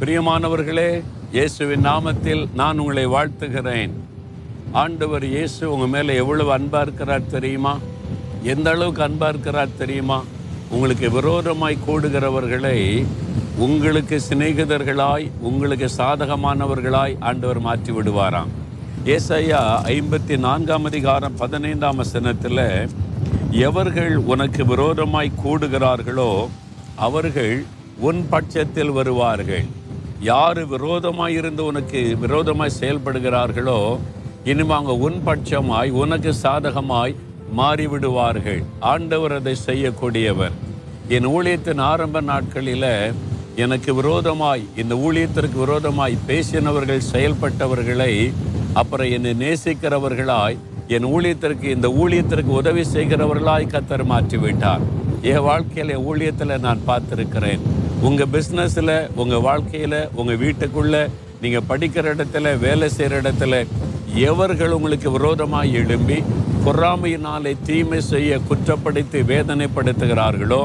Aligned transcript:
பிரியமானவர்களே 0.00 0.90
இயேசுவின் 1.32 1.86
நாமத்தில் 1.86 2.42
நான் 2.54 2.78
உங்களை 2.78 3.06
வாழ்த்துகிறேன். 3.06 3.92
ஆண்டவர் 4.72 5.24
இயேசு 5.24 5.72
உங்கள் 5.72 5.88
மேலே 5.88 6.14
எவ்வளவு 6.14 6.52
அன்பாக 6.52 6.82
இருக்கிறார் 6.82 7.24
தெரியுமா? 7.26 7.78
எந்த 8.42 8.70
அளவுக்கு 8.70 9.02
அன்பாக 9.02 9.30
இருக்கிறார் 9.32 9.72
தெரியுமா? 9.78 10.18
உங்களுக்கு 10.70 11.10
விரோதமாய் 11.10 11.76
கூடுகிறவர்களை 11.86 13.06
உங்களுக்கு 13.56 14.20
சிநேகிதர்களாய் 14.28 15.26
உங்களுக்கு 15.40 15.88
சாதகமானவர்களாய் 15.96 17.16
ஆண்டவர் 17.20 17.60
மாற்றி 17.60 17.92
விடுவாராம். 17.92 18.52
ஏசையா 19.04 19.62
ஐம்பத்தி 19.96 20.38
நான்காம் 20.38 20.84
அதிகாரம் 20.84 21.36
பதினைந்தாம் 21.36 21.96
வசனத்தில் 21.96 22.64
எவர்கள் 23.50 24.16
உனக்கு 24.34 24.64
விரோதமாய் 24.66 25.38
கூடுகிறார்களோ 25.44 26.30
அவர்கள் 26.94 27.64
உன் 28.00 28.22
பட்சத்தில் 28.30 28.90
வருவார்கள். 28.90 29.66
யார் 30.26 30.60
விரோதமாய் 30.66 31.36
இருந்து 31.40 31.62
உனக்கு 31.64 32.00
விரோதமாய் 32.22 32.78
செயல்படுகிறார்களோ 32.78 33.98
இனிமே 34.50 34.72
அவங்க 34.74 34.94
உன் 35.06 35.18
பட்சமாய் 35.26 35.90
உனக்கு 36.02 36.30
சாதகமாய் 36.42 37.14
மாறிவிடுவார்கள். 37.58 38.62
ஆண்டவர் 38.92 39.34
அதை 39.36 39.54
செய்யக்கூடியவர். 39.66 40.56
என் 41.16 41.28
ஊழியத்தின் 41.34 41.82
ஆரம்ப 41.90 42.20
நாட்களில் 42.30 42.90
எனக்கு 43.64 43.94
விரோதமாய் 43.94 44.64
இந்த 44.82 44.94
ஊழியத்திற்கு 45.06 45.58
விரோதமாய் 45.64 46.16
பேசினவர்கள் 46.30 47.08
செயல்பட்டவர்களை 47.12 48.12
அப்புறம் 48.80 49.12
என்னை 49.16 49.34
நேசிக்கிறவர்களாய் 49.44 50.58
என் 50.96 51.08
ஊழியத்திற்கு 51.14 51.66
இந்த 51.76 51.88
ஊழியத்திற்கு 52.02 52.52
உதவி 52.60 52.84
செய்கிறவர்களாய் 52.94 53.72
கத்தர் 53.74 54.04
மாற்றி 54.04 54.38
விட்டார் 54.44 54.84
என் 55.22 55.46
வாழ்க்கையில் 55.50 55.94
என் 55.94 56.06
ஊழியத்தில் 56.10 56.62
நான் 56.66 56.86
பார்த்திருக்கிறேன். 56.90 57.62
உங்கள் 58.06 58.30
பிஸ்னஸில் 58.32 58.92
உங்கள் 59.20 59.44
வாழ்க்கையில் 59.46 60.00
உங்கள் 60.18 60.40
வீட்டுக்குள்ளே 60.42 61.00
நீங்கள் 61.42 61.64
படிக்கிற 61.70 62.12
இடத்துல 62.14 62.52
வேலை 62.58 62.88
செய்கிற 62.96 63.16
இடத்துல 63.22 63.54
எவர்கள் 64.28 64.74
உங்களுக்கு 64.76 65.08
விரோதமாக 65.10 65.72
எழும்பி 65.80 66.18
பொறாமையினாலே 66.66 67.52
தீமை 67.66 68.00
செய்ய 68.10 68.38
குற்றப்படுத்தி 68.50 69.20
வேதனைப்படுத்துகிறார்களோ 69.32 70.60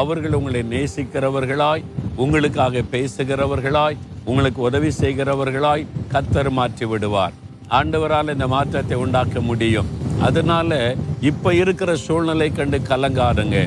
அவர்கள் 0.00 0.36
உங்களை 0.38 0.62
நேசிக்கிறவர்களாய் 0.74 1.84
உங்களுக்காக 2.24 2.82
பேசுகிறவர்களாய் 2.94 3.98
உங்களுக்கு 4.30 4.60
உதவி 4.68 4.90
செய்கிறவர்களாய் 5.00 5.86
கத்தர் 6.12 6.50
மாற்றி 6.58 6.86
விடுவார். 6.86 7.36
ஆண்டவரால் 7.78 8.32
இந்த 8.34 8.46
மாற்றத்தை 8.54 8.96
உண்டாக்க 9.04 9.40
முடியும். 9.50 9.88
அதனால 10.28 10.70
இப்போ 11.30 11.48
இருக்கிற 11.62 11.90
சூழ்நிலை 12.06 12.48
கண்டு 12.52 12.78
கலங்காருங்க 12.88 13.58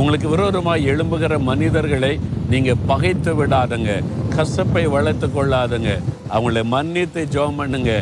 உங்களுக்கு 0.00 0.28
விரோதமாய் 0.32 0.88
எழும்புகிற 0.90 1.34
மனிதர்களை 1.48 2.10
நீங்கள் 2.52 2.82
பகைத்து 2.90 3.32
விடாதுங்க. 3.38 3.90
கசப்பை 4.36 4.84
வளர்த்து 4.94 5.26
கொள்ளாதுங்க. 5.26 5.90
அவங்களை 6.34 6.62
மன்னித்து 6.74 7.22
ஜெபம் 7.34 7.58
பண்ணுங்க. 7.60 7.92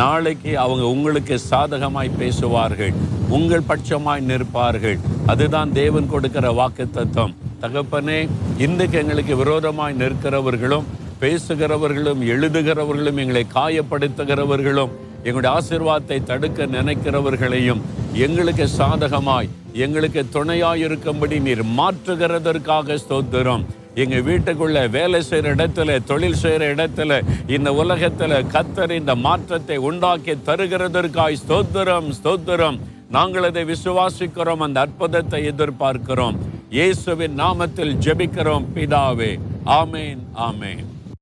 நாளைக்கு 0.00 0.52
அவங்க 0.64 0.84
உங்களுக்கு 0.94 1.34
சாதகமாய் 1.50 2.16
பேசுவார்கள். 2.20 2.94
உங்கள் 3.36 3.68
பட்சமாய் 3.70 4.26
நிற்பார்கள். 4.30 4.98
அதுதான் 5.32 5.72
தேவன் 5.80 6.10
கொடுக்கிற 6.12 6.46
வாக்கு 6.60 6.86
தத்துவம் 6.90 7.34
தகப்பனே 7.64 8.20
இன்றைக்கு 8.66 8.98
எங்களுக்கு 9.02 9.34
விரோதமாய் 9.42 9.98
நிற்கிறவர்களும் 10.02 10.88
பேசுகிறவர்களும் 11.22 12.22
எழுதுகிறவர்களும் 12.34 13.20
எங்களை 13.24 13.44
காயப்படுத்துகிறவர்களும் 13.58 14.94
எங்களுடைய 15.26 15.52
ஆசிர்வாதத்தை 15.58 16.18
தடுக்க 16.30 16.66
நினைக்கிறவர்களையும் 16.78 17.84
எங்களுக்கு 18.26 18.66
சாதகமாய் 18.78 19.50
எங்களுக்கு 19.82 20.22
துணையாக 20.34 20.82
இருக்கும்படி 20.86 21.36
நீர் 21.44 21.62
மாற்றுகிறதற்காக 21.78 22.96
ஸ்தோத்திரம். 23.04 23.64
எங்கள் 24.02 24.24
வீட்டுக்குள்ள 24.28 24.78
வேலை 24.96 25.20
செய்கிற 25.22 25.54
இடத்துல 25.54 25.96
தொழில் 26.10 26.38
செய்கிற 26.42 26.68
இடத்துல 26.74 27.18
இந்த 27.56 27.72
உலகத்தில் 27.82 28.36
கத்தர் 28.54 28.94
இந்த 29.00 29.14
மாற்றத்தை 29.26 29.76
உண்டாக்கி 29.88 30.34
தருகிறதற்காய் 30.48 31.40
ஸ்தோத்திரம் 31.42 32.08
ஸ்தோத்திரம். 32.20 32.78
நாங்கள் 33.16 33.48
அதை 33.50 33.64
விசுவாசிக்கிறோம் 33.72 34.64
அந்த 34.66 34.80
அற்புதத்தை 34.86 35.42
எதிர்பார்க்கிறோம். 35.52 36.38
இயேசுவின் 36.70 37.38
நாமத்தில் 37.44 37.94
ஜெபிக்கிறோம் 38.06 38.66
பிதாவே. 38.74 39.32
ஆமேன் 39.80 40.22
ஆமேன். 40.48 40.84